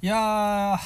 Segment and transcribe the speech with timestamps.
[0.00, 0.78] いや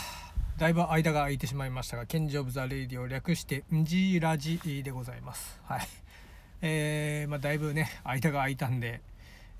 [0.56, 5.60] だいぶ間が空いてしまいましたが「ケンジ of the radio」略して「んじラジ」でございます。
[5.64, 5.86] はい。
[6.62, 9.02] えー、まあ、だいぶね間が空いたんで、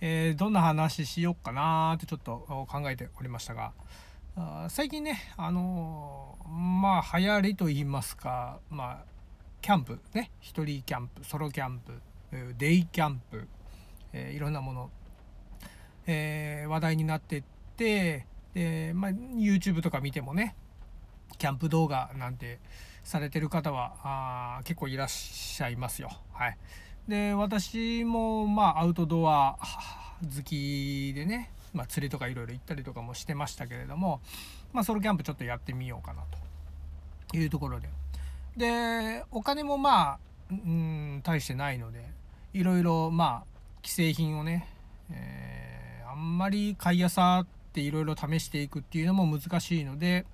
[0.01, 3.75] えー、どんな話しようかなーってちょっと考えておりましたが
[4.37, 9.05] あ最近ねあのー、まあ流行りと言いますかまあ
[9.61, 12.01] キャンプね一人キャンプソロキャンプ
[12.57, 13.47] デイキャンプ、
[14.15, 14.91] えー、いろんなもの、
[16.07, 17.45] え、話題になってっ
[17.77, 20.55] てで、まあ、YouTube とか見てもね
[21.39, 22.61] キャンプ動画なんて
[23.05, 26.11] されてる方はあ結構いらっしゃいますよ。
[26.33, 26.59] はい、
[27.09, 29.59] で私もまあアウトドア
[30.23, 34.21] 好きでね、まあ、釣りとかいろいろ行ったりとかもしてましたけれども、
[34.73, 36.23] まあ、ソロキャンプちょっとやってみようかな
[37.31, 37.89] というところで
[38.57, 40.19] でお金もまあ
[40.51, 42.05] うん大してないので
[42.53, 44.69] いろいろまあ既製品をね、
[45.11, 50.27] えー、あんまり買いやさっていろいろ試していくっていうのも難しいので、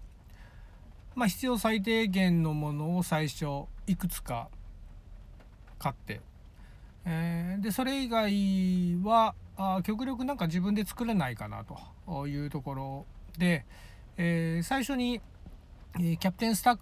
[1.14, 4.48] まあ、必要最低限のものを最初いくつか
[5.78, 6.20] 買って、
[7.04, 11.64] えー、でそれ以外はあ極力なんか自分で作れないかな
[12.06, 13.06] というところ
[13.38, 13.64] で、
[14.16, 15.20] えー、最初に、
[15.96, 16.76] えー、キャプテンスタッ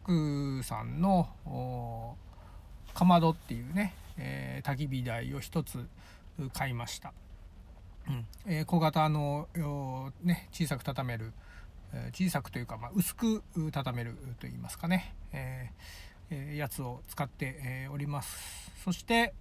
[0.60, 2.16] クさんの
[2.94, 5.86] かまどっていうね、え、焚き火台を1つ
[6.52, 7.12] 買いました。
[8.08, 8.26] うん。
[8.46, 9.48] えー、小型の、
[10.22, 11.32] ね、小さく畳める、
[11.92, 18.70] えー、小さくというか、まあ、薄く畳めるといいますかね、えー、やつを使って、えおります。
[18.84, 19.34] そして、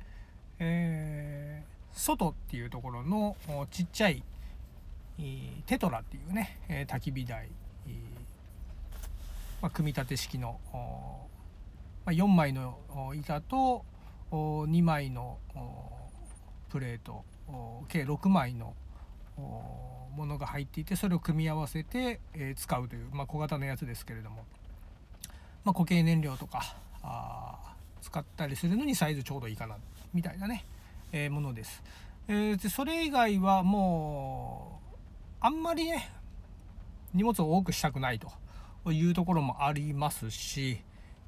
[0.59, 3.35] え外っていうところの
[3.71, 4.23] ちっちゃい、
[5.65, 7.49] テトラっていうね、え焚き火台、
[9.61, 10.59] まあ、組み立て式の、
[12.05, 12.77] まあ、4枚の
[13.15, 13.83] 板と
[14.31, 15.37] 2枚の
[16.69, 17.23] プレート。
[17.87, 18.73] 計6枚の
[19.37, 24.45] ものが入っていてそれを組み合わせて、え使うという、まあ、小型のやつですけれども、
[25.63, 29.77] まあ、固形燃料とかあ使ったりするのにサイズちょうどいいかな
[30.13, 30.65] みたいなね、
[31.11, 31.83] えー、ものです、
[32.27, 34.95] えー、でそれ以外はもう
[35.41, 36.11] あんまりね
[37.13, 40.81] 荷物を多くしたくないというところもありますし、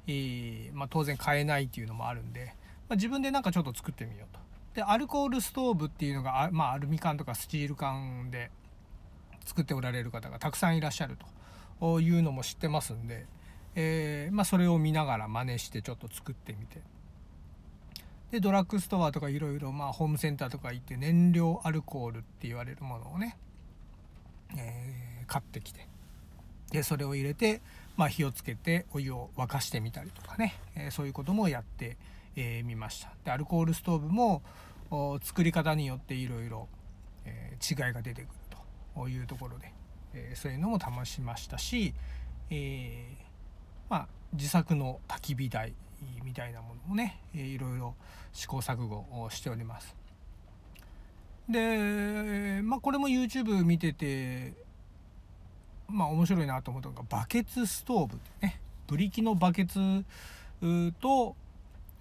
[0.06, 2.54] えー、まあ、当然買えないっていうのもあるんで、
[2.88, 4.47] まあ、自分でなんかちょっと作ってみようと。
[4.78, 8.52] でアルコールストーブっていうのが、まあ、アルミ缶とかスチール缶で
[9.44, 11.16] 作っておられる方がたくさんいらっしゃる
[11.80, 12.00] と。
[12.00, 13.26] いうのも知ってますんで、
[13.74, 16.80] えー、まあ、それを見ながら真似してちょっと作ってみて。
[18.30, 23.36] でドラッグストアとかいろいろホームセンターとか行って燃料アルコールって言われるものをね、
[24.56, 25.88] えー、買ってきて。
[26.70, 27.62] でそれを入れて、
[27.96, 31.96] まあ、火をつけてお湯を沸かしてみたりとかね、えー、そういうこともやって
[32.36, 33.10] み、えー、ました。
[33.24, 34.42] でアルコールストーブも
[35.22, 36.68] 作り方によっていろいろ
[37.26, 38.28] 違いが出てくる
[38.94, 39.72] というところで、
[40.14, 41.94] えー、そういうのも試しましたし、
[42.50, 45.74] えー、まあ、自作の焚き火台
[46.24, 47.94] みたいなものもね、いろいろ
[48.32, 49.94] 試行錯誤をしております。
[51.48, 54.52] で、まあ、これも YouTube 見てて
[55.88, 60.04] まあ面白いなと思ったのがバケツストーブねブリキのバケツ
[61.00, 61.34] と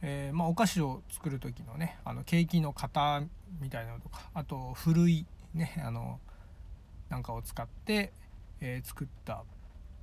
[0.02, 3.24] えー、まあ、お菓子を作る時のねあのケーキの型
[3.60, 6.20] みたいなのとかあと古いねあの
[7.10, 8.12] なんかを使って、
[8.62, 9.44] えー、作った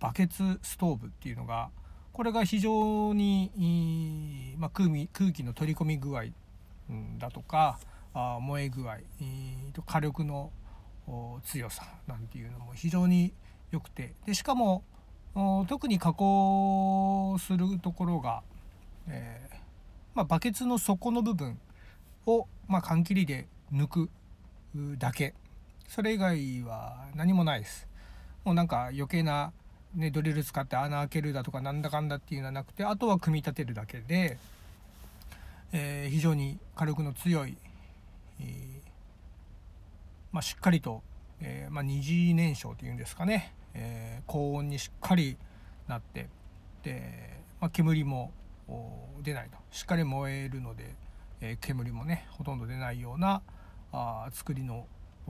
[0.00, 1.70] バケツストーブっていうのが
[2.12, 4.88] これが非常に、まあ、空
[5.32, 6.26] 気の取り込み具合、
[7.18, 7.80] だとか
[8.12, 8.98] あ燃え具合、
[9.72, 10.52] と火力の
[11.44, 13.32] 強さなんていうのも非常に
[13.72, 14.84] 良くてでしかも
[15.66, 18.42] 特に加工するところが、
[19.08, 19.53] えー
[20.14, 21.58] まあ、バケツの底の部分
[22.26, 24.10] を、まあ、缶切りで抜く
[24.98, 25.34] だけ。
[25.88, 27.88] それ以外は何もないです。
[28.44, 29.52] もうなんか余計な、
[29.94, 34.38] ね、ドリル使って穴開けるだとかなんだかんだっていうのはなくてあとは組み立てるだけで、
[35.72, 37.56] えー、非常に火力の強い、
[38.40, 38.46] えー、
[40.30, 41.02] まあ、しっかりと、
[41.40, 45.36] えー、まあ、二次燃焼というんですかね、え高温にしっかり
[45.88, 46.28] なって
[46.82, 48.30] で、ま、煙も
[49.22, 49.56] 出ないと。
[49.70, 50.94] しっかり燃えるので、
[51.40, 53.42] えー、煙もねほとんど出ないような
[53.92, 54.86] あ作りの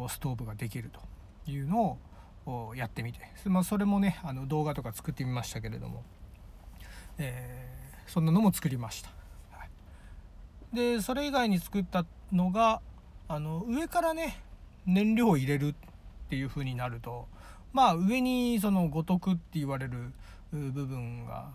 [0.09, 1.01] ストーブができると
[1.51, 1.99] いうの
[2.47, 6.03] をやってみて、まあ、それもねあの動画とか作ってみましたけれども、
[7.19, 9.11] えー、そんなのも作りました。
[9.51, 12.81] はい、でそれ以外に作ったのが
[13.29, 14.43] あの上からね
[14.87, 15.75] 燃料を入れるっ
[16.29, 17.29] ていう風になると
[17.73, 20.13] まあ上にその五徳って言われる
[20.53, 21.53] 部分が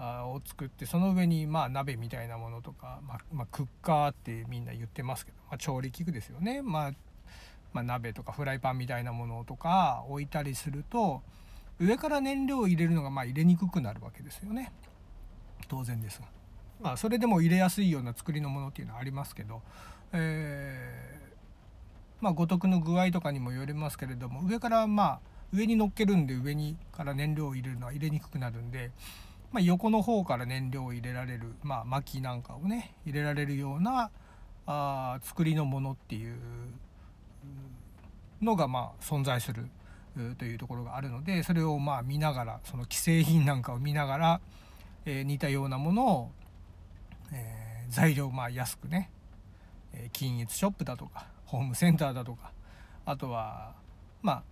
[0.00, 6.92] を作ってその上にまあ鍋みたいなものとか、まあ、まあ、クッカーってみんな言ってますけど、まあ、調理器具ですよね、まあ、
[7.72, 11.22] まあ、鍋とかフライパンみたいなものとか置いたりすると
[11.78, 14.72] 上から燃料を入れるのがまあ入れにくくなるわけですよね
[15.68, 16.26] 当然ですが。
[16.80, 19.60] まあ、それでも入れやすいような作りのものっていうのはありますけど、
[20.14, 25.20] えー、まあ、五徳の具合とかにもよりますけれども上からまあ
[25.52, 28.92] 上に乗っけるんで上にから燃料を入れるのは入れにくくなるんで、
[29.52, 34.10] まあ、横の方から燃料を入れられる、まあ、薪なんかをね入れられるような
[34.66, 36.36] あ作りのものっていう
[38.40, 39.66] のがまあ存在する
[40.38, 44.40] というところがあるのでそれをまあ見ながらその既製品なんかを見ながら、
[45.04, 46.30] えー、似たようなものを、
[47.32, 49.10] えー、材料まあ安くね、
[50.12, 52.52] 均一ショップだとかホームセンターだとか
[53.04, 53.74] あとは
[54.22, 54.42] まあ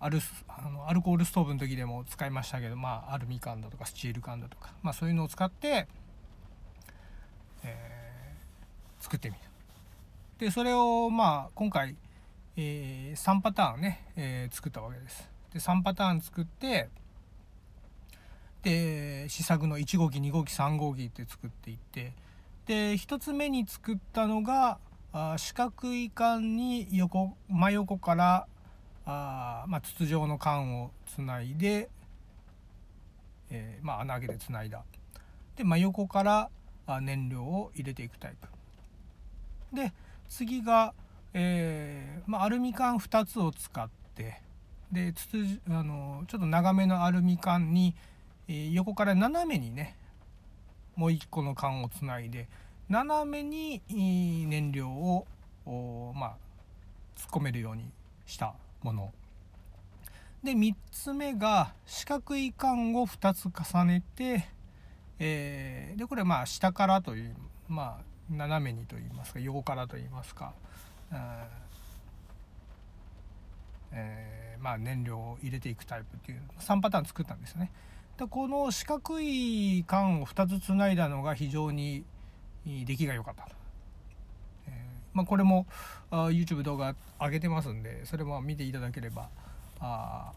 [0.00, 5.88] アルあのアルコールストーブの時でも使いましたけど、まあ、アルミ缶だとかスチール缶だとか、まあ、そういうのを使って、
[7.64, 9.40] えー、作ってみる。
[10.38, 11.96] でそれをまあ今回、
[12.56, 15.28] えー、3パターンね、えー、作ったわけです。
[15.52, 16.88] で3パターン作って
[18.62, 22.12] で試作の1号機2号機3号機って作っていって
[22.66, 24.78] で1つ目に作ったのが
[25.12, 28.46] あ四角い缶に横真横から
[29.08, 31.88] あ、まあ、筒状の缶をつないで、
[33.50, 34.84] えー、まあ、穴あげでつないだ。
[35.56, 36.50] で真横から
[37.00, 38.48] 燃料を入れていくタイプ。
[39.74, 39.92] で
[40.28, 40.94] 次が、
[41.32, 44.42] えー、まあ、アルミ缶2つを使って
[44.92, 47.94] で筒あのちょっと長めのアルミ缶に、
[48.46, 49.96] えー、横から斜めにね
[50.96, 52.48] もう1個の缶をつないで
[52.88, 55.26] 斜めに燃料を
[56.14, 56.36] まあ
[57.16, 57.90] 突っ込めるように
[58.26, 58.54] した。
[58.82, 59.12] もの
[60.42, 64.46] で3つ目が四角い缶を2つ重ねて、
[65.18, 67.34] えー、でこれまあ下からという
[67.68, 70.52] まあ斜めにと言いますか横からと言いますか、
[73.92, 77.72] えー、まあ、燃料を入れていくタイプっていう3パターン作ったんですよね。
[78.18, 82.04] でこの四角い缶を2つつないだのが非常に
[82.66, 83.56] 出来が良かったと。
[85.18, 85.66] まあ、これも
[86.12, 89.28] あ YouTube 動画上げてますんでそれも見ていただければ
[89.80, 90.32] あ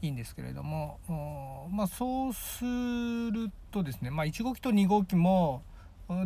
[0.00, 5.62] いいんですけれどもまあ、そうするとですね、まあ、1号機と2号機も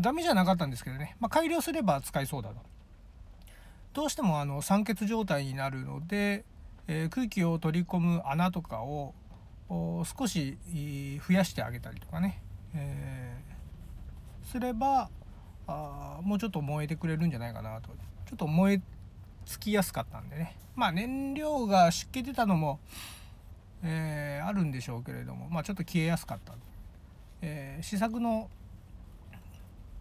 [0.00, 2.56] ダメじゃなかったんですけどね、まあ、改良すれば使えそうだと。
[3.93, 6.44] どうしてもあの酸欠状態になるので、
[6.88, 9.15] えー、空気を取り込む穴とかを
[9.69, 10.56] 少し
[11.27, 12.41] 増やしてあげたりとかね、
[12.75, 15.11] えー、すれば
[15.67, 17.89] あもうちょっと燃えてくれるんじゃないかなと。
[18.27, 18.81] ちょっと燃え
[19.47, 20.57] つきやすかったんでね。
[20.75, 22.81] まあ燃料が湿気出たのも、
[23.83, 26.55] えー、あるんでしょうけれどもまあちょっと消えやすかった、
[27.43, 28.49] えー、試作の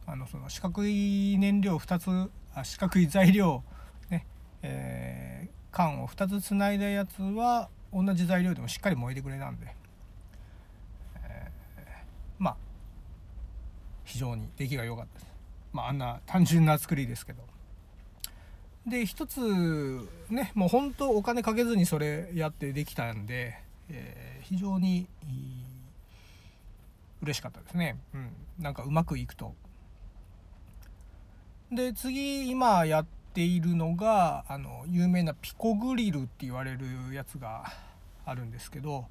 [0.05, 3.63] あのその四角い燃料2つあ四角い材料
[4.09, 4.25] ね、
[4.61, 9.75] えー、缶を2つつないだやつは同じ材料でもしっかり燃えてくれたんで、
[11.23, 11.91] えー、
[12.39, 12.57] まあ
[14.03, 15.32] 非常に出来が良かったです。
[15.73, 17.53] まああんな単純な作りですけど。
[18.87, 19.39] で一つ
[20.29, 23.57] ねもう本当お金かけずにそれやってできたんで、
[23.89, 25.07] えー、非常に
[27.21, 28.29] 嬉しかったですね、うん、
[28.59, 29.55] なんかうまくいくと。
[31.71, 37.63] で次今やっているのがあの有名なピコグリルって言われるやつが
[38.25, 39.07] あるんですけど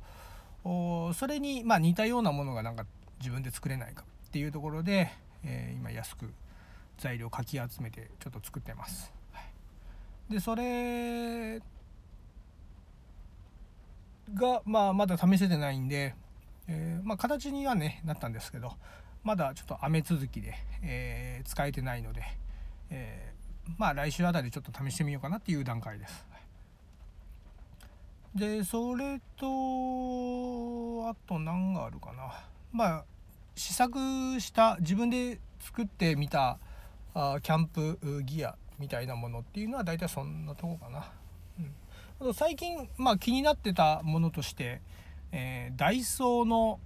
[0.63, 2.87] おそれにまあ似たようなものがなんか
[3.19, 5.11] 自分で作れないかっていうところで、
[5.45, 6.33] えー、今安く
[6.99, 9.13] 材料かき集めてちょっと作ってます。
[10.29, 11.61] でそれ
[14.35, 16.15] が、まあ、まだ試せてないんで、
[16.69, 18.73] えー、まあ、形にはねなったんですけど
[19.25, 22.23] まだちょっと雨続きで、えー、使えてないので、
[22.91, 26.27] えー、まあ来週あたりちょっと試してみようかなっていう段階です。
[28.35, 32.33] でそれとあと何があるかな
[32.73, 33.05] まあ
[33.55, 33.99] 試作
[34.41, 36.59] した自分で作ってみた
[37.15, 41.11] あキャンプギアみたいなものっていうのは大体そんなとこかな。
[41.59, 41.75] うん、
[42.21, 44.81] あと最近、まあ、気になってたものとして、
[45.31, 46.81] えー、ダイソーの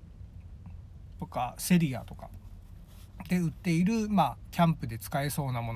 [1.19, 2.29] とかセリアとか
[3.29, 5.75] で売っている、まあ、キャンプで使えそうなも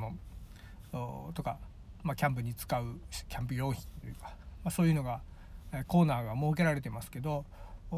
[0.93, 1.59] のとか、
[2.03, 5.21] まあ、キャンプに使うキャンプ用品というか、まあ、そういうのが
[5.87, 7.45] コーナーが設けられてますけど、
[7.93, 7.95] え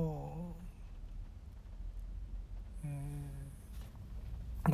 [2.86, 2.90] ー、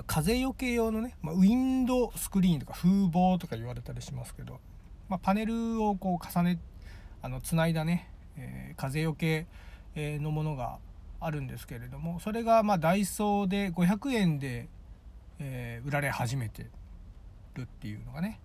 [0.06, 4.60] 風よけ用のね、まあ、ウィンドスクリーンとか風防とか言われたりしますけど、
[5.08, 6.58] まあ、パネルをこう重ね
[7.22, 9.46] あのつないだね、えー、風よけ
[9.96, 10.78] のものが
[11.20, 14.68] あるんですけれどもそれがまダイソーで500円で、
[15.40, 16.66] え、売られ始めて
[17.54, 18.38] るっていうのがね、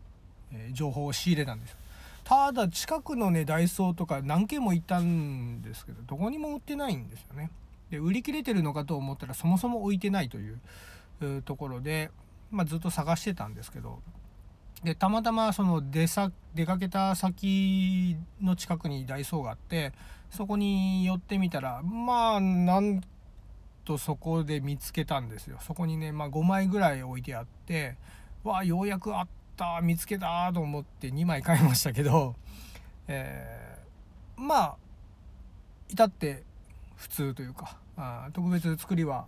[0.54, 1.76] え、情報を仕入れたんです
[2.24, 7.52] ただ近くのねダイソーとか何軒も行ったんですけどどこにも売ってないんですよね。
[7.90, 10.60] で売り切れてるのかと思ったらそもそも置いてないという
[11.46, 12.12] ところで、
[12.52, 14.00] まあ、ずっと探してたんですけど
[14.84, 19.94] でたまたまその出さ出かけた先の近くにダイソーがあって
[20.30, 23.02] そこに寄ってみたらまあなん
[23.86, 25.58] とそこで見つけたんですよ。
[25.62, 27.98] そこにね、まあ、5枚ぐらい置いてあって
[28.44, 29.28] わあようやくあっ
[29.58, 32.36] た見つけたと思って2枚買いましたけど、
[33.08, 34.76] えー、まあ
[35.90, 36.44] 至って
[36.96, 39.26] 普通というかあ特別作りは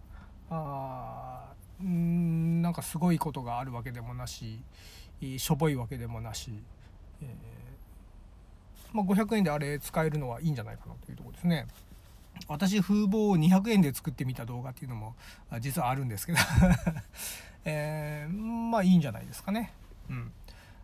[0.49, 4.61] あんなんかすごいことがあるわけでもなし
[5.37, 6.51] しょぼいわけでもなし、
[7.21, 11.67] えー、まあ、500円であれ使えるのはいいんじゃないかなというとこですね。
[12.47, 15.15] 私風貌を200円で作ってみた動画っていうのも
[15.61, 16.39] 実はあるんですけど
[17.63, 19.71] えー、まあいいんじゃないですかね。
[20.09, 20.31] うん、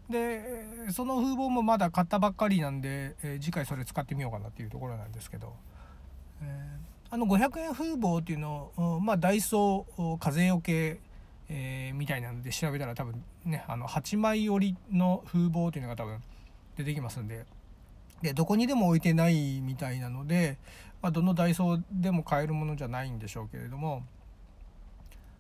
[0.10, 5.55] でその風貌もまだ買ったばっかりなんで、えー、次回それ使ってみようかなっていうところなんですけど、
[6.41, 11.00] えー、あの500円風貌っていうのを、まあ、ダイソー風よけ
[11.53, 16.22] えー、みたいなので調べたら多分ねあの8枚折りの風貌っていうのが多分
[16.77, 17.46] 出てきますんで。
[18.22, 20.60] でどこにでも置いてないみたいなので、
[21.01, 24.03] まあ、どのダイソーでも買えるものじゃないんでしょうけれども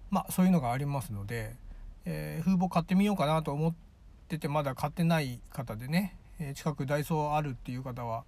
[0.09, 1.55] まあそういうのがありますので、
[2.05, 3.73] えー、風貌買ってみようかなと思っ
[4.27, 8.23] ててまだ買ってない方でね、え、近くダイソーあるっていう方は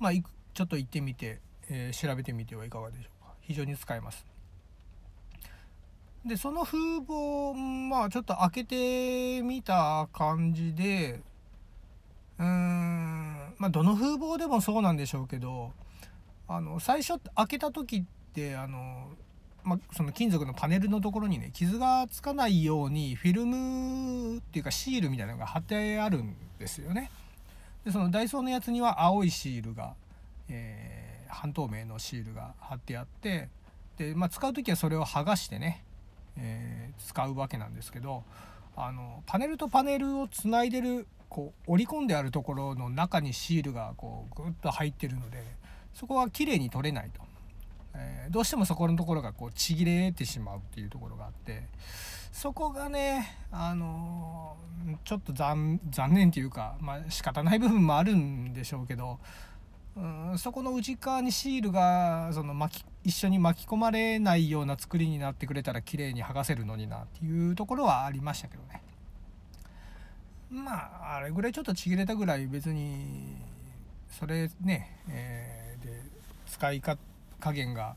[0.00, 4.26] まあちょっと行ってみて、え調べてみてはいかがでしょうか非常に使えます。
[6.24, 11.22] でその風貌まあちょっと開けてみた感じで
[12.38, 15.72] うーんまあどの風貌でもそうなんでしょうけど
[16.48, 19.10] あの最初開けた時ってあの、
[19.64, 27.10] まあ、その金属のパネルのところにね傷がつかないようにフィルムっていうかシールみたいなのが貼ってあるんですよね。
[27.84, 29.94] でそのダイソーのやつには青いシールが、
[30.48, 33.48] えー、半透明のシールが貼ってあって
[33.96, 35.84] で、まあ、使う時はそれを剥がしてね
[36.40, 38.24] えー、使うわけなんですけど
[38.76, 45.42] あのパネルとパネルをつないでるこう折り込んであるところの中にシールがこうグッと入ってるので
[45.94, 47.20] そこは綺麗に取れないと、
[47.94, 51.64] えー、どうしてもそこのところがこうちぎれてしまうっていうところがあって
[52.32, 55.80] そこがねあのー、ちょっと残
[56.10, 59.18] 念っていうかまあ仕方ない部分もあるんでしょうけど
[60.00, 68.82] うんそこの内側にシールがその巻き一緒に巻き込まれないような作りになってくれたら綺麗に剥がせるのになっていうところはありましたけどね。
[70.50, 73.36] まああれぐらいちょっとちぎれたぐらい別に
[74.10, 76.02] それね、えー、で
[76.46, 76.96] 使い加
[77.52, 77.96] 減が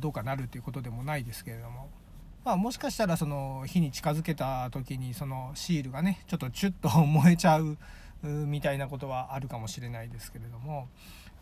[0.00, 1.88] どうかなるっていうことでもないですけれども。
[2.44, 7.76] まあもしかしたらその火に近づけた時にそのシールがねちょっとチュッと燃えちゃう
[8.22, 10.88] みたいなことはあるかもしれないですけれども。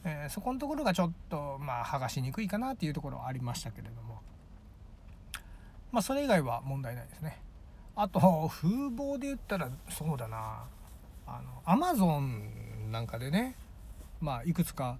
[0.08, 4.20] えー、そこのところがちょっとまあ剥がしにくいかなっていうところはありましたけれども。
[5.90, 7.42] まあそれ以外は問題ないですね。
[7.96, 10.64] あと風貌で言ったらそうだな。
[11.26, 13.56] あのアマゾンなんかでね
[14.20, 14.98] まあいくつか、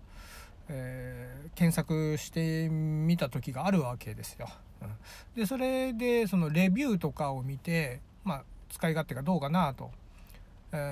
[0.69, 4.49] えー、検索してみた時があるわけですよ。
[4.83, 4.97] うん、
[5.37, 9.93] でそれでそのレビューとかを見て、まあ、使い勝手がどうかなと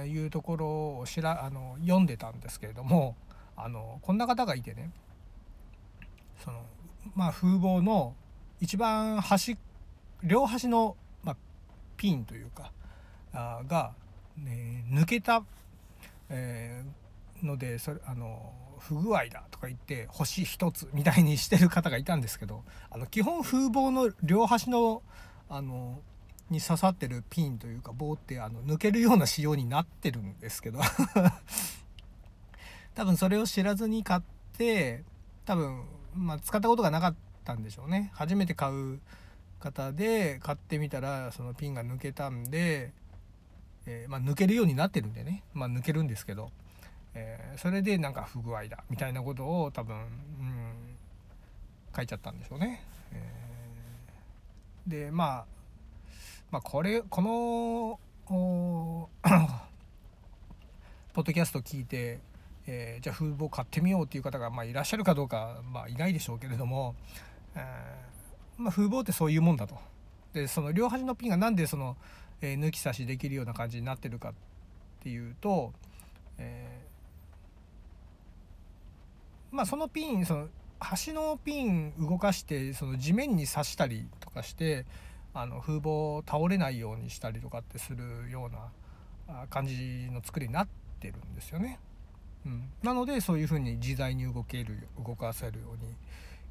[0.06, 0.66] いうところ
[0.99, 3.16] をしらあの読んでたんですけれども。
[3.56, 4.90] あのこんな方がいてね
[6.44, 6.62] その
[7.14, 8.14] まあ風貌の
[8.61, 9.56] 一番端
[10.23, 11.37] 両端の、まあ、
[11.96, 12.73] ピンというか
[13.32, 13.92] あが、
[14.38, 15.44] ね、抜けた、
[16.30, 25.02] えー、のでそれあの不具合だとか言って星1つみたいにしてる方がいたんですけどあの基本風貌の両端の
[25.49, 26.00] あの
[26.50, 30.80] に刺さってるピンというか棒ってあの抜けるような仕様になってるんですけど。
[32.94, 34.22] 多分それを知らずに買っ
[34.56, 35.04] て
[35.44, 35.84] 多分、
[36.14, 38.10] まあ、使ったことがなかったんでしょうね。
[38.14, 39.00] 初めて買う
[39.60, 42.92] 方で買ってみたらそのピンが抜けたんで、
[43.86, 46.50] えー、まあ、抜けるようになってるんでね、まあ、抜けるんですけど、
[47.14, 50.06] えー、それでなんか不具合だみたいなことを多分、うん、
[51.94, 52.82] 書いちゃったんでしょうね。
[53.12, 55.44] えー、でまあ
[56.50, 57.98] まあこれこの
[61.12, 62.20] ポッドキャスト聞いて
[62.66, 66.94] えー、じゃあ風貌買ってみようっていう方が、まあ、いらっしゃるかどうか、まあ、いないでしょうけれども、
[67.54, 69.76] えー、まあ、風貌ってそういうもんだと。
[70.33, 71.97] でその両端のピンが何でその、
[72.40, 74.35] えー、抜き差しできるような感じになってるかっ
[75.00, 75.73] ていうと、
[76.38, 76.80] え
[79.52, 80.49] まあ、そのピンその
[80.80, 84.85] 端のピン動かしてその地面に刺したりとかして
[85.33, 90.68] あの風貌倒れないようにしたりとかってするような感じの作りになっ
[90.99, 91.78] てるんですよね。
[92.46, 95.66] うん、なのでそういうふうに自在に動ける動かせるよ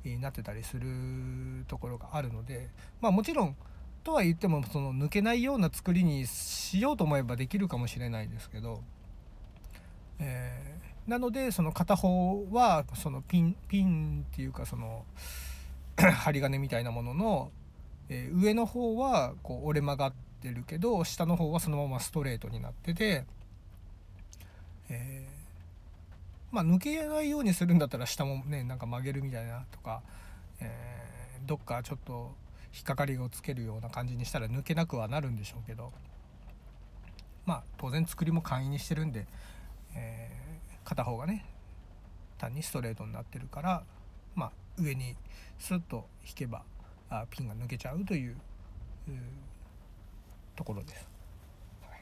[0.03, 2.69] うになってたりするところがあるので
[2.99, 3.55] まあもちろん
[4.03, 8.81] とは言ってもその抜けないような作りにしようと思えばできるかもしれないですけど、
[10.19, 15.05] えー、なのでその片方はそのピンピンっていうかその
[15.97, 17.51] 針金みたいなものの、
[18.09, 23.23] えー、上の方はこう折れ曲がってるけど下の方はそのままストレートになってて、
[24.89, 25.32] えー、
[26.53, 30.03] まあ抜けないようにするんだったら下もねなんか曲げるみたいなとか、
[30.61, 32.31] えー、どっかちょっと
[32.75, 35.91] 引っかかりをつけるような感じにしたら抜けなくはなるんでしょうけど
[37.47, 39.25] まあ当然作りも簡易にしてるんで、
[39.95, 41.43] えー、片方がね
[42.37, 43.83] 単にストレートになってるから
[44.35, 45.15] まあ上に
[45.57, 46.61] スッと引けば
[47.09, 48.35] あピンが抜けちゃうという
[50.55, 51.07] ところです。
[51.81, 52.01] はい、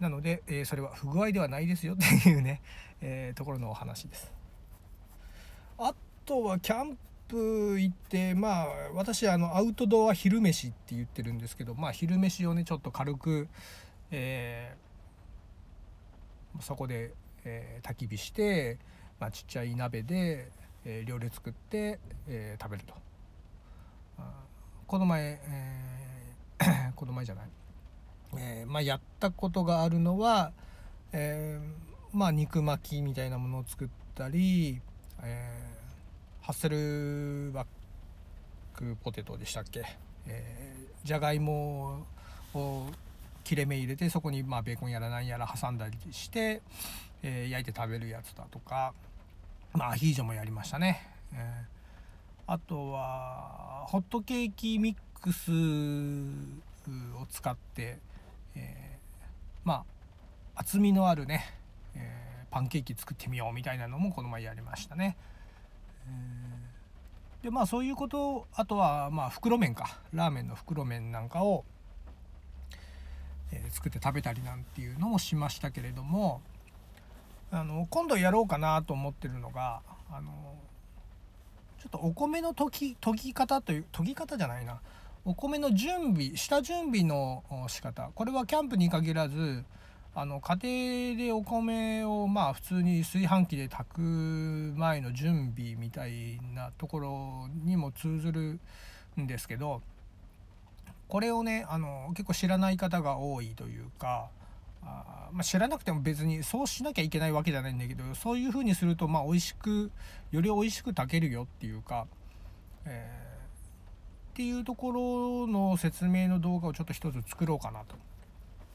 [0.00, 2.60] なので、えー、それは不具合ではないですよっていうね、
[3.02, 4.32] えー、ところのお話です。
[5.78, 5.94] あ
[6.24, 6.96] とはキャン
[7.28, 13.48] プ行ってまあ私あのアウトドア昼飯って言ってるんですけどまあ昼飯をねちょっと軽く、
[14.10, 17.12] えー、そこで、
[17.44, 18.78] えー、焚き火して、
[19.18, 20.50] まあ、ちっちゃい鍋で、
[20.84, 22.94] えー、料理作って、えー、食べると。
[24.92, 27.48] この前、えー、 この前じゃない、
[28.36, 30.52] えー、まあ、やったことがあるのは、
[31.12, 34.80] えー、まあ、肉巻きみたいなものを作ったり、
[35.22, 35.72] え
[36.42, 37.66] ハッセルバッ
[38.74, 39.84] クポテトでしたっけ、
[40.26, 42.04] えー、じゃがいも
[42.52, 42.86] を
[43.44, 46.60] 切れ目入れてそこにまあベーコンやら何やら挟んだりして、
[47.22, 48.92] えー、焼いて食べるやつだとか
[49.72, 55.52] まあアヒージョもやりましたね、えー、あとはホットケーキミックス
[57.20, 57.98] を使って、
[58.56, 59.26] えー、
[59.64, 59.84] ま
[60.56, 61.54] あ厚みのあるね、
[61.94, 65.16] えパンケーキ作ってみようみたいなのもこの前やりましたね。
[67.42, 69.98] でまあそういうことあとはまあ袋麺か。
[70.12, 71.64] ラーメンの袋麺なんかを、
[73.50, 76.40] えー、作って食べたりなんていうのもしましたけれども
[77.50, 80.30] あの今度やろうかなと思ってるのがあの
[81.80, 84.80] ちょっとお米の研ぎ研ぎ方という研ぎ方じゃないな。
[85.24, 88.10] お米の準備下準備の仕方。
[88.14, 89.64] これはキャンプに限らず
[90.14, 94.00] あの家庭でお米をまあ普通に炊飯器で炊く
[94.76, 98.60] 前の準備みたいなところにも通ずる
[99.18, 99.80] んですけど
[101.08, 104.28] これをねあの結構知らない方が多いというか
[104.82, 109.90] あ、まあ、知らなくても別にそうしなきゃいけないわけじゃないんだけどそういう風にするとまあ美味しく
[110.30, 112.06] より美味しく炊けるよっていうか、
[112.84, 117.96] えー、っていうところの説明の動画をちょっと一つ作ろうかなと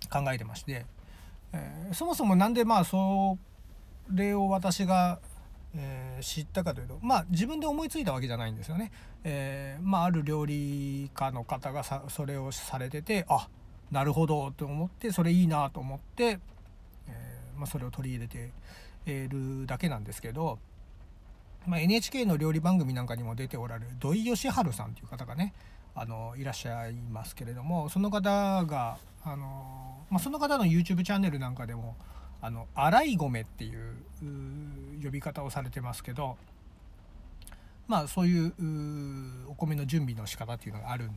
[0.09, 0.87] 考えてまして。
[1.53, 3.37] えー、そもそも何でまあそ
[4.11, 5.19] れを私が、
[5.75, 8.91] えー、知ったかというとまあ自分で思いついたわけじゃないんですよね。
[9.23, 13.47] えー、まあ、ある料理家の方がさそれをされててあ
[13.91, 16.39] なるほどと思ってそれいいなと思って、
[17.07, 18.51] えまあ、それを取り入れて
[19.05, 20.59] いるだけなんですけど、
[21.65, 25.53] まあ、NHK の料理番組なんかにも出ておられる土井善晴さんという方がね
[25.99, 31.95] あのいらっしゃいますけれどもその方があの、まあ、その方の YouTube チャンネルなんかでも
[32.39, 33.95] 「あの洗い米」っていう
[35.03, 36.37] 呼び方をされてますけど
[37.87, 38.53] まあそういう
[39.49, 41.15] お米の準備の仕方っていうのがあるん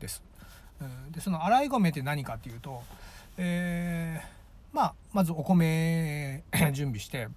[0.00, 0.22] です。
[1.10, 2.82] でその洗い米って何かっていうと、
[3.38, 6.42] えー、まあまずお米
[6.74, 7.28] 準備して、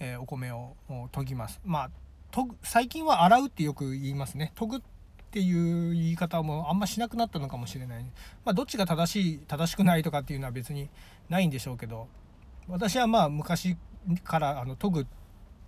[0.00, 0.74] えー、お米を
[1.12, 1.60] 研ぎます。
[1.64, 1.90] まあ
[2.62, 4.52] 最近は洗うってよく言いますね。
[4.54, 4.80] 研ぐっ
[5.28, 8.04] っていう言い方もあんましなくなったのかもしれない、
[8.44, 10.88] まあ、どっちが正しい正しくないとかっていうのは別に
[11.28, 12.08] ないんでしょうけど。
[12.68, 13.76] 私はまあ昔
[14.24, 15.06] からあの研ぐっ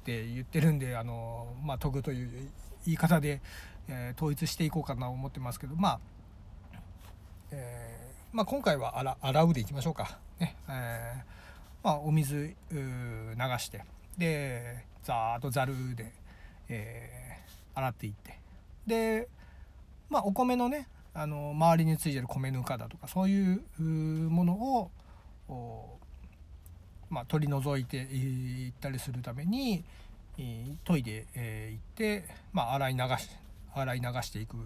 [0.04, 2.50] て言ってるんであの、まあ、研ぐという
[2.84, 3.40] 言い方で、
[3.88, 5.76] えー、統一していこうかなと思ってますけど。
[5.76, 6.00] まあ、
[7.50, 10.18] えー、まあ、今回は洗洗うでいきましょうか。
[10.38, 10.56] ね。
[10.68, 11.22] えー、
[11.82, 12.78] まあ、お水流
[13.58, 13.84] して。
[14.18, 16.12] でザーッとざるで、
[16.68, 17.38] え
[17.74, 18.38] 洗っていって。
[18.86, 19.28] で
[20.10, 24.90] まあ、お米のねあの周りについてる米ぬかだとかそういうもの
[25.48, 25.98] を、
[27.08, 29.84] まあ、取り除いていったりするために
[30.36, 33.30] 研いでい、えって、まあ、洗い流し
[33.74, 34.60] 洗い流していくっ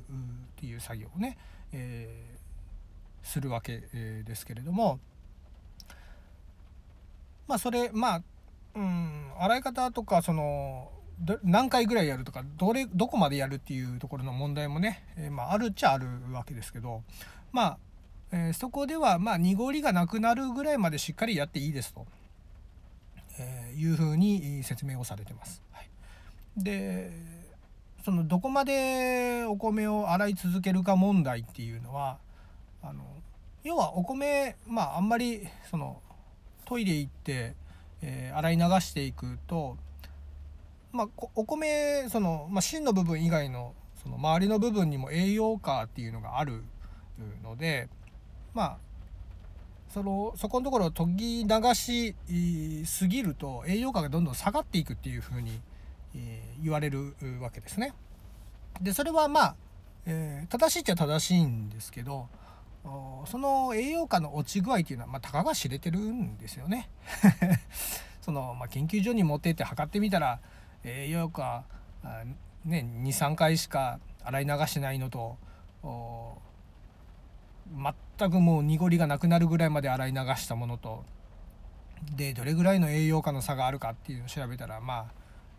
[0.56, 1.36] ていう作業をね、
[1.72, 3.78] えー、するわけ
[4.24, 4.98] ですけれども
[7.46, 8.22] まあそれまあ
[8.74, 10.90] うん洗い方とかその
[11.42, 17.02] 何回ぐらいやるとかどれどこまでやるっていうところの問題もね、えー、まあ、あるっちゃあるわけですけど
[17.52, 17.78] まあ、
[18.32, 22.06] えー、そこではまあ濁りがなくなるぐらいまでしっかりやっていいですと。
[23.38, 25.62] ーいうふうに説明をされてます。
[25.72, 25.88] はい、
[26.56, 27.10] で
[28.04, 32.18] そのどこまでお米を洗い続けるか問題っていうのは
[32.82, 33.02] あの
[33.64, 36.00] 要はお米まああんまりその
[36.64, 37.54] トイレ行って、
[38.00, 39.76] え、洗い流していくと、
[40.94, 46.62] まあ、お米その、まあ、芯の部分以外のその周りの部分にも栄養価っていうのがある
[47.42, 47.88] ので
[48.54, 48.76] まあ
[49.92, 52.14] そのそこのところを研ぎ流し
[52.86, 55.60] すぎると栄養価がどんどん下がっていくっていうふうに、
[56.16, 57.92] え、言われるわけですね。
[58.80, 59.56] でそれはまあ、
[60.06, 62.28] えー、正しいっちゃ正しいんですけど
[63.26, 66.90] その栄養価の落ち具合っていうのは、まあ、たかが知れてるんですよね。
[68.20, 70.40] その、まあ、研究所に持ってって測ってみたら
[70.84, 71.64] 栄養価、
[72.64, 75.36] ね、23回しか洗い流してないのと
[78.18, 81.04] 全くもう濁りがなくなるぐらいまで洗い流したものと。
[82.16, 85.10] でどれぐらいの栄養価の差があるかっていうのを調べたらま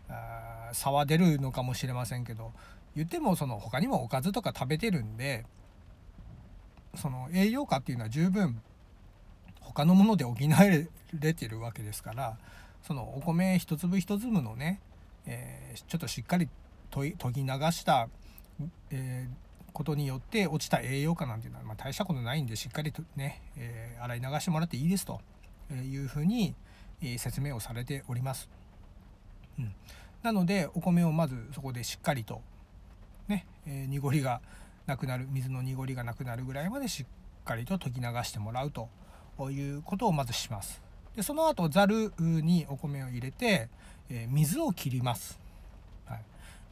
[0.08, 2.52] あ差は出るのかもしれませんけど
[2.94, 5.44] 言ってもその他にもおかずとか食べてるんで
[6.94, 8.60] その栄養価っていうのは十分
[9.60, 12.38] 他のもので補えれてるわけですから
[12.86, 14.80] そのお米一粒一粒のね、
[15.26, 16.48] えー、ちょっとしっかり
[16.90, 18.08] 研ぎ流した、
[18.90, 25.20] えー、ことによって落ちた栄養価なんていうのは、まあ、大したことないんでしっかりとね、えー、洗い流してもらっていいですと
[25.70, 26.54] いうふうに、
[27.02, 28.48] え説明をされております。
[29.58, 29.74] うん、
[30.22, 32.40] なのでお米をまずそこでしっかりと
[33.28, 34.40] ね、え濁りが
[34.86, 37.06] なくなる水の濁りがなくなるぐらいまでしっ
[37.44, 38.88] かりと溶き流してもらうと
[39.50, 40.80] いうことをまずします。
[41.14, 43.68] でその後ざるにお米を入れて、
[44.10, 45.38] え水を切ります。
[46.06, 46.20] はい、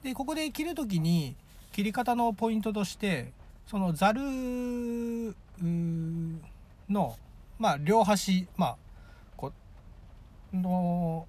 [0.02, 1.36] でここで切る時に
[1.72, 3.32] 切り方のポイントとして
[3.66, 4.22] そのざる
[6.88, 7.16] の
[7.58, 8.76] まあ両端まあ
[9.36, 9.52] こ
[10.52, 11.26] の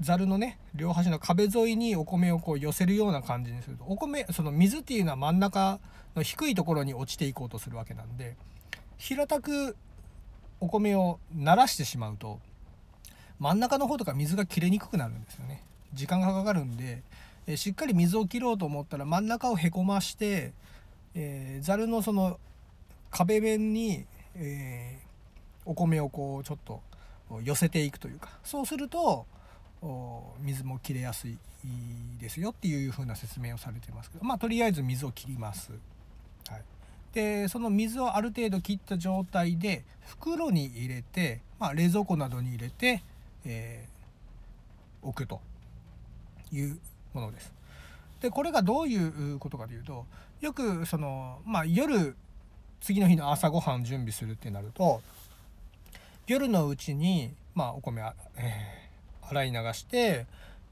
[0.00, 5.78] ざるのね両端の壁沿いにお米をこう寄せるような感じにするとお米その水っていうのは真ん中
[6.16, 8.36] の低いところに落ちていこうとするわけなんで
[8.96, 9.76] 平たく
[10.60, 12.40] お米を慣らしてしまうと
[13.38, 17.02] 真ん中の方とか水が切れにくくなるんですよね時間がかかるんで
[17.46, 20.52] えしっかり水を切ろうと思ったら真ん中をへこまして
[21.60, 22.40] ざる、のその
[23.10, 26.80] 壁面に、えー、お米をこうちょっと
[27.44, 29.26] 寄せていくというかそうすると
[30.40, 31.36] 水も切れやすい
[32.20, 35.72] ですよっていう風な説明をされてますけどまあとりあえず水を切ります。
[36.48, 36.62] はい、
[37.12, 43.02] でその水をある程度切った状態で袋に入れて、まあ、冷蔵庫などに入れて、
[43.44, 45.40] えー、置くと
[46.52, 46.78] いう
[47.12, 47.52] ものです。
[48.20, 50.06] でこれがどういうことかというと
[50.40, 52.16] よくその、まあ、夜
[52.80, 55.02] 次の日の朝ごはん準備するってなると
[56.26, 58.00] 夜のうちに、まあ、お米、
[58.36, 58.84] えー
[59.30, 60.26] 洗い流して、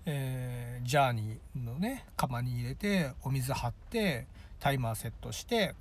[0.06, 4.26] えー、ジャーニーのね釜に入れてお水張って
[4.60, 5.74] タイマーセットして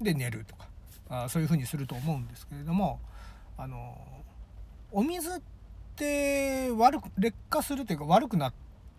[0.00, 0.68] で寝るとか
[1.08, 3.00] あそういう風にすると思うんですけれども
[3.56, 3.96] あの
[4.92, 5.42] お水って
[6.76, 8.52] 悪く劣化するというか悪くなっ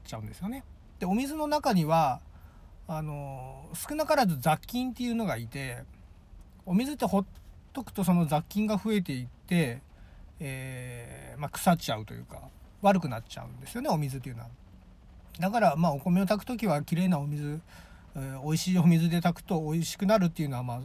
[0.05, 0.63] ちゃうんですよね。
[0.99, 2.21] でお水の中には
[2.87, 5.83] あの少なからず雑菌っていうのがいて
[6.65, 7.25] お水ってほっ
[7.73, 9.81] とくとその雑菌が増えていって、
[10.39, 12.39] えー、まあ、腐っちゃうというか
[12.81, 14.49] 悪くなっちゃうんですよねお水っていうのは。
[15.39, 17.59] だからまあお米を炊く時は綺麗なお水、
[18.15, 20.81] えー、美味しいお水で炊くと美味しくなるっていうのはまあ、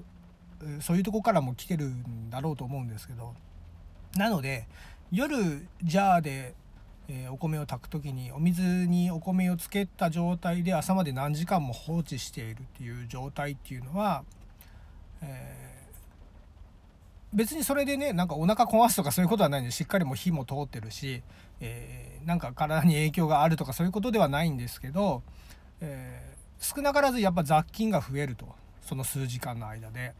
[0.81, 3.35] そういうとこからも来てるんだろうと思うんですけど
[4.16, 4.66] なので
[5.12, 6.55] 夜ジャーで、
[7.09, 14.23] えー、お米を炊く時にお水にお米をつけた状態で朝まで何時間も放置しているっていう状態っていうのは、
[15.23, 15.70] え
[17.33, 21.23] 別にそれでねなんかお腹壊すとかそういうことはないんでしっかりもう火も通ってるし、
[21.61, 25.23] えー、なんか体に影響があるとかそういうことではないんですけど、
[25.81, 28.46] え、少なからずやっぱ雑菌が増えると
[28.83, 30.12] その数時間の間で。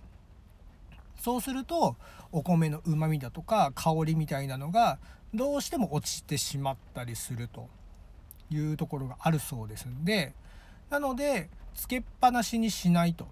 [1.21, 1.97] そうすると
[2.33, 4.99] お米のうまみだとか香りみたいなのが
[5.35, 7.69] どうしても落ちてしまったりすると
[8.51, 10.33] いうところがあるそうですんで
[10.89, 13.29] なのでつけっぱなしにしないと。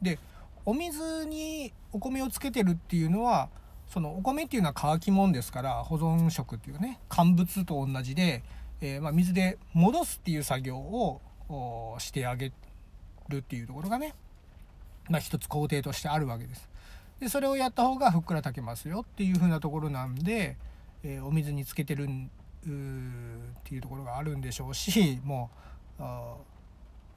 [0.00, 0.18] で
[0.64, 3.48] お水にお米をつけてるっていうのは
[3.88, 8.44] そのお米っていうのは乾きもんですから保存食っていうね乾物と同じで、
[8.82, 11.20] えー、まあ、水で戻すっていう作業を
[11.98, 12.52] してあげ
[13.28, 14.14] るっていうところがね、
[15.08, 16.67] まあ、一つ工程としてあるわけです。
[17.20, 20.56] でそれをやった方がふっくら炊けますよっていう風なところなんで、
[21.02, 22.06] えー、お水につけてるっ
[23.64, 25.50] ていうところがあるんでしょうしも
[25.98, 26.02] う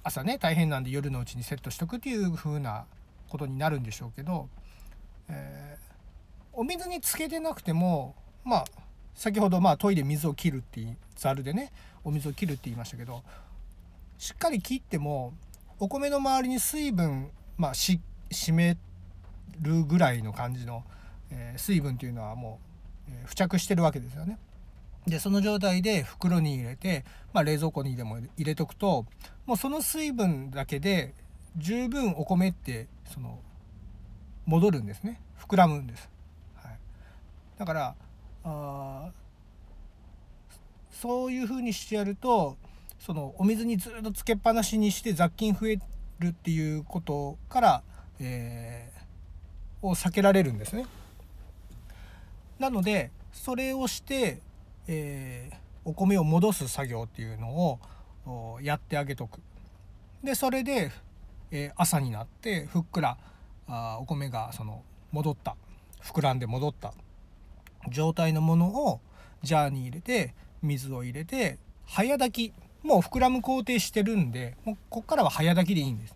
[0.03, 2.85] 朝ね大変なんで夜のうちにセットしとくっていう風な
[3.29, 4.49] ことになるんでしょうけど、
[5.29, 5.85] えー、
[6.53, 8.65] お水につけてなくてもまあ
[9.13, 10.85] 先ほどまあ研いで水を切るって
[11.15, 11.71] ざるでね
[12.03, 13.23] お水を切るって言いましたけど
[14.17, 15.33] しっかり切っても
[15.79, 18.77] お米の周りに水分まあし締め
[19.61, 20.83] るぐらいの感じの、
[21.29, 22.59] え、水分っていうのはも
[23.07, 24.37] う、え、付着してるわけですよね。
[25.07, 29.05] でその状態で袋に入れて、まあ、冷蔵庫にでも入れとくと
[29.47, 31.15] もうその水分だけで
[31.57, 33.39] 十分お米ってその
[34.45, 35.19] 戻るんですね。
[35.39, 36.09] 膨らむんです、
[36.55, 36.77] はい、
[37.57, 37.95] だから
[38.43, 39.09] あ
[40.91, 42.57] そういうふうにしてやると
[42.99, 45.79] そのお水にずっとつけっぱなしにして雑菌増え
[46.19, 47.83] るっていうことから、
[48.19, 49.00] えー、
[49.81, 50.85] を避けられるんですね。
[52.59, 54.39] なのでそれをして、
[54.87, 57.79] えー、お米を戻す作業っていうの
[58.25, 59.41] をやってあげとく。
[60.23, 60.91] でそれで、
[61.49, 63.17] えー、朝になってふっくら
[63.67, 65.55] あお米がその戻った
[66.03, 66.93] 膨らんで戻った
[67.89, 68.99] 状態のものを
[69.41, 76.15] ジャーに入れて水を入れて早炊きもう膨らむ工程してるんでもうこっからは早炊きでいいんです。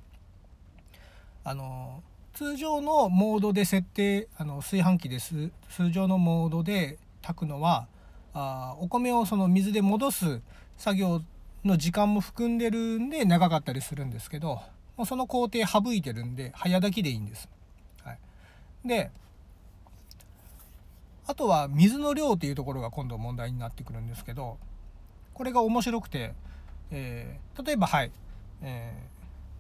[1.43, 2.01] あの
[2.36, 7.88] 通常のモードで設定あの炊飯器です通常のモードで炊くのは
[8.34, 10.41] あお米をその水で戻す
[10.76, 11.21] 作業
[11.63, 14.60] の時間も含んでるんで長かったりするんですけど
[14.98, 17.48] もうその工程省いてるんで早炊きでいいんです。
[18.04, 18.19] はい、
[18.86, 19.12] で
[21.28, 24.58] あとは水の量っていうところが今度問題になってくるんですけど
[25.34, 26.34] これが面白くて、
[26.91, 28.12] えー、例えばはい、
[28.62, 28.93] え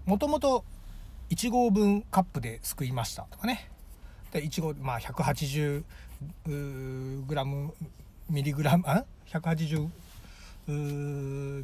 [0.05, 0.65] ー、もともと
[1.35, 3.69] 1合分カップですくいましたとかね。
[4.31, 5.83] で1合まあ180
[7.27, 7.73] グラム
[8.29, 9.89] ミリグラムあ？180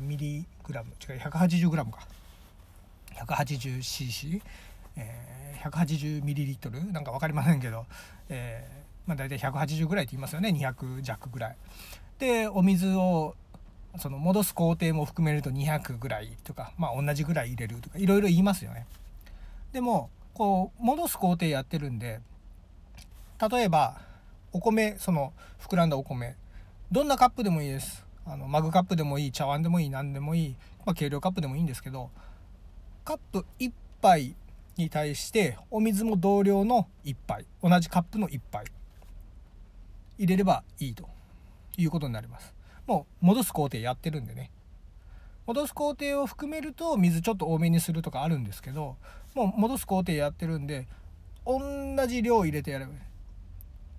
[0.02, 0.92] ミリグラム。
[1.02, 2.06] 違う180グラムか。
[3.16, 4.42] 180cc、
[4.98, 6.92] えー、180ミリリットル？
[6.92, 7.86] なんか分かりませんけど、
[8.28, 10.50] えーまあ、大体180ぐらいって言いますよね。
[10.50, 11.56] 200弱ぐらい。
[12.20, 13.36] でお水を
[13.98, 18.86] その戻す工程も含めると200ぐらいとか、まあ、同じぐらい入れるとかいろいろ言いますよね。
[19.72, 22.20] でもこう戻す工程やってるんで
[23.50, 24.02] 例えば
[24.52, 26.36] お米その膨らんだお米
[26.92, 28.06] どんなカップでもいいです。
[28.26, 30.56] あのマグカップでもいい茶碗でもいい何でもいい、
[30.86, 32.12] まあ、計量カップでもいいんですけど
[33.04, 34.36] カップ1杯
[34.78, 38.66] に対してお水も同量の1杯同じカップの1杯
[40.18, 41.10] 入れればいいと
[41.78, 42.54] いうことになります。
[42.86, 44.52] もう戻す工程やってるんでね。
[45.48, 48.98] 戻す工程を含めると水ちょっと多めにするとかあるんですけど
[49.34, 50.88] もう戻す工程やってるんで
[51.46, 51.60] 同
[52.08, 53.00] じ量入れてやればいい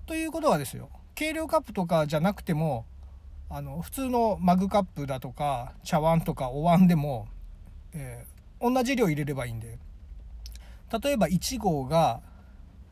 [0.06, 2.86] ということはですよ計量カップとかじゃなくても
[3.50, 7.28] あの普通のマグカップだとか茶碗とかお椀でも、
[7.92, 9.78] えー、同じ量入れればいいんで
[11.02, 12.20] 例えば1合が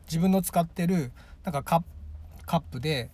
[0.07, 1.11] 自分の使ってる
[1.43, 1.83] なんかカ
[2.47, 3.09] ップで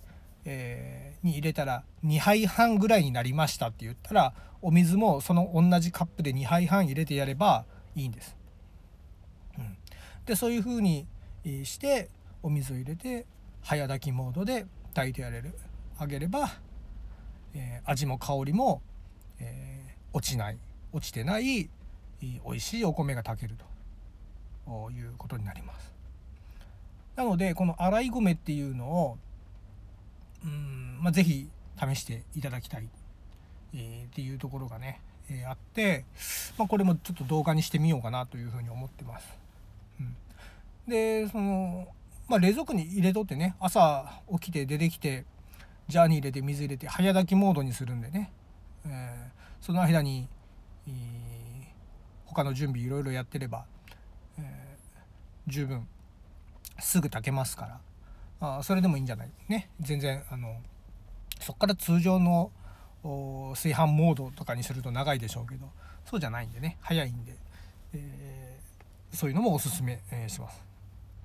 [0.50, 8.37] えー、に入れたら2杯半ぐらいになりましたって言ったらお水もその同じカップで2杯半入れてやればいいんです。
[10.28, 11.08] でそういう風に
[11.64, 12.10] して
[12.44, 13.26] お水を入れて
[13.62, 15.54] 早炊きモードで炊いてやれる
[15.98, 16.52] あげれば、
[17.56, 18.82] えー、味も香りも、
[19.40, 20.58] えー、落ちない
[20.92, 21.70] 落ちてない
[22.22, 23.58] 美味しいお米が炊ける
[24.68, 25.94] ということになります。
[27.16, 29.18] なのでこの洗い米っていうのを
[30.44, 32.90] うんまあ、ぜひ試していただきたい、
[33.74, 36.06] えー、っていうところがね、えー、あって、
[36.58, 39.47] まあ、これもちょっと動画にしてみようかなというふうに思ってます。
[40.88, 41.88] でその、
[42.28, 45.26] まあ、冷蔵庫に入れとってね朝起きて出てきて
[45.88, 48.32] ジャーに入れて水入れて早炊きモードにするんでね、
[48.86, 50.28] えー、その間に、
[50.88, 50.94] えー、
[52.26, 53.66] 他の準備いろいろやってれば、
[54.40, 55.88] えー、十分
[56.80, 57.80] すぐ炊けますから。
[58.40, 59.70] あそれでもいいんじゃないね。
[59.80, 60.58] 全然あの
[61.40, 62.52] そこから通常の
[63.56, 65.72] 炊飯モードとかにすると長いでしょうけど
[66.06, 66.78] そうじゃないんでね。
[66.82, 67.34] 早いんで、
[67.94, 70.67] えー、そういうのもおすすめ、します。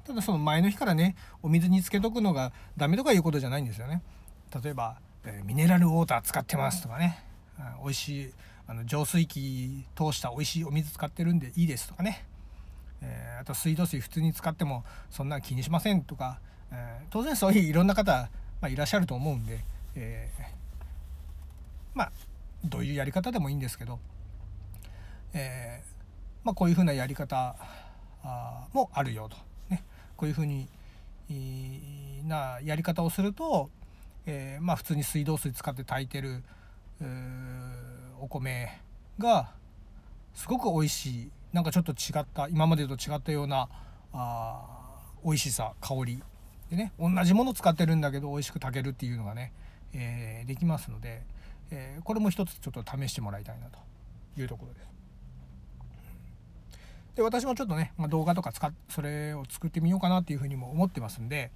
[0.04, 4.02] ただその前の日からねお水につけとくのがダメとかいうことじゃないんですよね。
[4.62, 7.24] 例えば、えー、ミネラルウォーター使ってますとかね、
[7.58, 8.32] うん、美味しい
[8.66, 12.26] あの浄水器通した美味しいお水使ってるんでいいですとかね、
[13.00, 16.40] えあと水道水普通に使ってもそんな気にしませんとか。
[16.72, 19.60] えー、当然そういういろんな方、まあ、いらっしゃると思うんで、
[19.94, 20.30] え、
[21.94, 22.12] まあ
[22.64, 23.98] どういうやり方でもいいんですけど、
[25.34, 25.82] え、
[26.44, 27.56] まあ、こういうふうなやり方
[28.72, 29.36] もあるよと、
[30.22, 30.68] こういうふうに
[32.28, 33.70] なやり方をすると、
[34.24, 36.44] えまあ、普通に水道水使って炊いてる
[38.20, 38.80] お米
[39.18, 39.50] が
[40.32, 43.68] すごく美味しいなんかちょっと違った今までと違ったような
[44.12, 44.60] あ
[45.24, 46.22] 美味しさ香り
[46.70, 49.52] でね同じもの使ってるんだけど美味しく炊けるっていうのがね、
[49.92, 51.22] えー、できますので、
[51.72, 54.91] えー、これも一つちょっと試してもらいたいなというところです。
[57.14, 61.50] で私もちょっとね、まあ、動画とか使っそれを作ってみようかなっていうふうにも思ってますんで、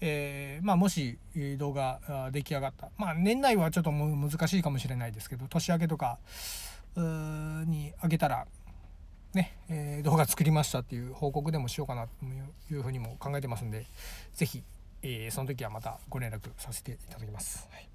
[0.00, 1.18] えー、まあ、もし
[1.58, 6.18] 動画出来上がった、まあ、年内はちょっと難しいかもしれないですけど年明けとか
[6.96, 8.46] に上げたら
[9.34, 13.86] ね、えー、動画作りましたっていう報告でもしようかなというふうにも考えてますんで
[14.34, 14.62] 是非、
[15.02, 17.68] えー、その時はまたご連絡させていただきます。
[17.70, 17.88] はい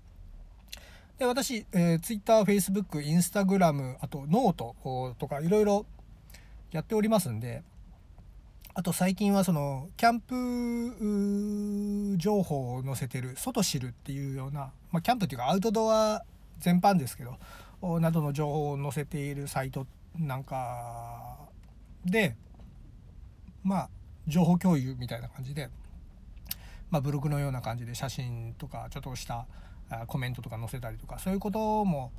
[1.17, 5.85] で私、えー、Twitter、Facebook、Instagram あとノートとかいろいろ
[6.71, 7.63] やっておりますんで
[8.75, 10.19] あと最近はそのキャン
[12.13, 16.23] プ情報を載せてるソトシルっていうような、まあ、キャンプっていうかアウトドア
[16.59, 21.49] 全般ですけどなどの情報を載せているサイトなんか
[22.05, 22.35] で
[23.63, 23.89] まあ
[24.27, 25.69] 情報共有みたいな感じで、
[26.91, 29.47] まあ、ブログのような感じで写真とかちょっとした
[30.07, 32.11] コメントとか載せたりとかそういうことも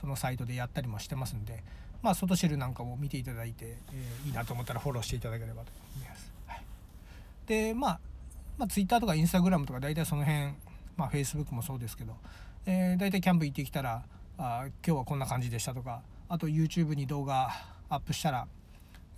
[0.00, 1.62] そのサイトでやったりもしてますんで
[2.04, 6.30] まあ外知るなんかも見ていただいて、えー、いいなと思ったらフォローしていただければと思います。
[6.46, 6.62] はい、
[7.46, 8.00] でまあ、
[8.58, 10.52] まあ、Twitter とか Instagram とか大体その辺、
[10.98, 12.14] まあ、Facebook もそうですけど、
[12.66, 14.02] えー、大体キャンプ行ってきたら
[14.36, 17.48] あ今日はこんな感じでしたとかあと YouTube に動画
[17.88, 18.46] アップしたら、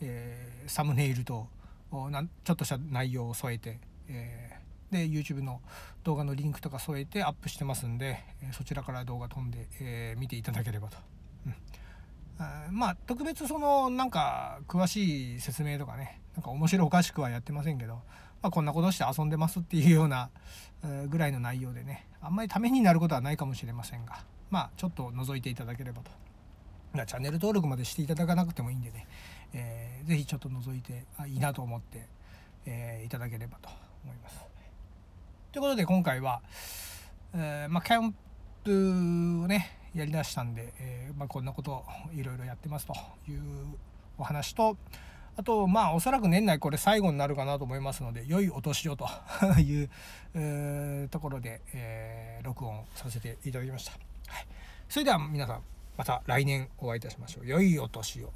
[0.01, 1.49] えー、サムネイルと
[1.91, 5.61] なんちょっとした内容を添えて、えで YouTube の
[6.05, 10.99] 動画のリンクとか添えてアップしてますんで、えそちらから動画飛んで、え、見ていただければと。
[12.71, 17.95] まあ特別そのなんか詳しい説明とかねなんか面白おかしくはやってませんけど、
[18.43, 20.31] まあ、こんなことして遊んでますっていうような
[21.09, 26.11] ぐらいの内容でねあんまりためになることはないかもしれませんがまあちょっと覗いていただければと。
[27.05, 29.07] チャンネル登録までしていただかなくてもいいんでね、
[29.53, 32.07] えー、ぜひちょっと覗いてあいいなと思って、
[32.65, 33.69] えー、いただければと
[34.05, 34.39] 思います。
[35.53, 36.41] ということで今回は、
[37.35, 38.15] えー、まあ、キャン
[38.65, 42.93] プをねやりだしたんで、えー、まあ、こんなことをいろいろやってますと
[43.29, 43.41] いう
[44.19, 44.77] お話と
[45.37, 49.07] あとまあおそらく年内これ最後になるかなと思いますので良いお年をと
[49.61, 49.91] いう、
[50.35, 53.93] えー、ところで、え録音させていただきました。
[53.93, 54.47] はい、
[54.89, 55.63] それでは皆さん
[55.97, 57.47] また来年お会いいたしましょう。
[57.47, 58.33] 良いお年を。